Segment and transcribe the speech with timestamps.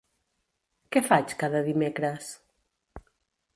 [0.95, 2.33] Què faig cada dimecres?